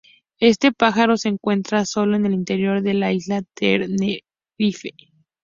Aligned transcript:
Este 0.39 0.71
pájaro 0.71 1.15
se 1.15 1.29
encuentra 1.29 1.85
solo 1.85 2.15
en 2.15 2.25
el 2.25 2.33
interior 2.33 2.81
de 2.81 2.95
la 2.95 3.13
isla 3.13 3.41
de 3.41 3.47
Tenerife. 3.77 4.95